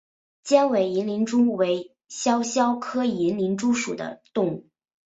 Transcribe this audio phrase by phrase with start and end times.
[0.41, 4.67] 尖尾银鳞蛛为肖峭科银鳞蛛属的动物。